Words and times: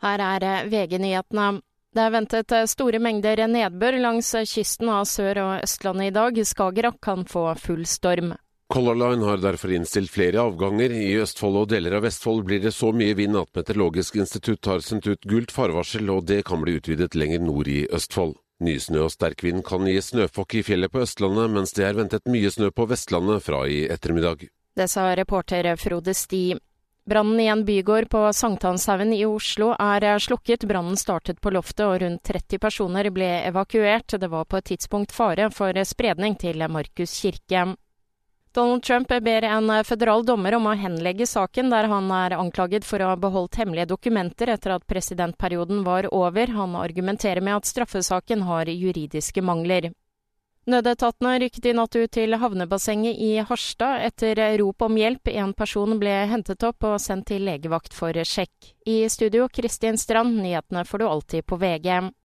Her 0.00 0.22
er 0.24 0.68
VG-nyhetene. 0.70 1.60
Det 1.90 2.04
er 2.04 2.12
ventet 2.14 2.52
store 2.70 3.00
mengder 3.02 3.42
nedbør 3.50 3.98
langs 4.00 4.30
kysten 4.46 4.88
av 4.88 5.08
Sør- 5.10 5.42
og 5.42 5.64
Østlandet 5.64 6.12
i 6.12 6.14
dag. 6.14 6.38
Skagerrak 6.46 7.00
kan 7.02 7.26
få 7.26 7.50
full 7.58 7.82
storm. 7.84 8.36
Color 8.70 8.94
Line 8.94 9.26
har 9.26 9.40
derfor 9.42 9.72
innstilt 9.74 10.12
flere 10.14 10.38
avganger. 10.38 10.92
I 10.94 11.16
Østfold 11.18 11.56
og 11.58 11.72
deler 11.72 11.96
av 11.98 12.04
Vestfold 12.06 12.44
blir 12.46 12.62
det 12.62 12.70
så 12.70 12.92
mye 12.94 13.16
vind 13.18 13.34
at 13.40 13.50
Meteorologisk 13.58 14.20
institutt 14.22 14.70
har 14.70 14.84
sendt 14.86 15.08
ut 15.10 15.26
gult 15.26 15.50
farvarsel, 15.50 16.06
og 16.14 16.28
det 16.30 16.44
kan 16.46 16.62
bli 16.62 16.76
utvidet 16.78 17.18
lenger 17.18 17.42
nord 17.42 17.66
i 17.66 17.82
Østfold. 17.90 18.36
Nysnø 18.62 19.08
og 19.08 19.10
sterk 19.10 19.42
vind 19.42 19.64
kan 19.66 19.88
gi 19.88 19.98
snøfokk 20.04 20.60
i 20.60 20.62
fjellet 20.62 20.92
på 20.94 21.02
Østlandet, 21.02 21.50
mens 21.50 21.74
det 21.74 21.88
er 21.88 21.98
ventet 21.98 22.30
mye 22.30 22.54
snø 22.54 22.70
på 22.70 22.86
Vestlandet 22.86 23.42
fra 23.42 23.64
i 23.66 23.82
ettermiddag. 23.90 24.46
Det 24.78 24.86
sa 24.86 25.10
reporter 25.18 25.74
Frode 25.80 26.14
Sti. 26.14 26.54
Brannen 27.08 27.40
i 27.40 27.46
en 27.46 27.64
bygård 27.64 28.10
på 28.10 28.32
Sankthanshaugen 28.32 29.12
i 29.12 29.24
Oslo 29.24 29.72
er 29.78 30.18
slukket. 30.18 30.64
Brannen 30.68 30.96
startet 31.00 31.40
på 31.40 31.50
loftet 31.50 31.86
og 31.86 32.02
rundt 32.02 32.22
30 32.28 32.60
personer 32.60 33.08
ble 33.10 33.30
evakuert. 33.48 34.18
Det 34.20 34.28
var 34.28 34.44
på 34.44 34.60
et 34.60 34.68
tidspunkt 34.74 35.12
fare 35.12 35.48
for 35.50 35.74
spredning 35.84 36.36
til 36.38 36.60
Markus 36.68 37.16
kirke. 37.22 37.70
Donald 38.52 38.82
Trump 38.82 39.08
ber 39.22 39.44
en 39.46 39.70
føderal 39.86 40.24
dommer 40.26 40.56
om 40.56 40.64
å 40.66 40.74
henlegge 40.74 41.26
saken 41.26 41.70
der 41.70 41.86
han 41.86 42.10
er 42.10 42.34
anklaget 42.34 42.84
for 42.84 42.98
å 42.98 43.12
ha 43.12 43.16
beholdt 43.16 43.60
hemmelige 43.60 43.92
dokumenter 43.92 44.50
etter 44.50 44.74
at 44.74 44.86
presidentperioden 44.90 45.84
var 45.86 46.08
over. 46.10 46.50
Han 46.58 46.74
argumenterer 46.74 47.40
med 47.40 47.60
at 47.60 47.70
straffesaken 47.70 48.42
har 48.48 48.66
juridiske 48.66 49.42
mangler. 49.42 49.92
Nødetatene 50.70 51.32
rykket 51.42 51.64
i 51.66 51.72
natt 51.74 51.96
ut 51.98 52.12
til 52.14 52.36
havnebassenget 52.38 53.18
i 53.18 53.30
Harstad 53.42 54.04
etter 54.06 54.38
rop 54.60 54.84
om 54.86 54.98
hjelp. 55.00 55.30
En 55.32 55.50
person 55.56 55.96
ble 55.98 56.12
hentet 56.30 56.62
opp 56.68 56.86
og 56.86 57.00
sendt 57.02 57.26
til 57.32 57.42
legevakt 57.48 57.96
for 57.96 58.14
sjekk. 58.14 58.70
I 58.86 59.02
studio 59.10 59.48
Kristin 59.50 59.98
Strand, 59.98 60.38
nyhetene 60.38 60.84
får 60.86 61.02
du 61.02 61.06
alltid 61.08 61.46
på 61.50 61.58
VG. 61.58 62.12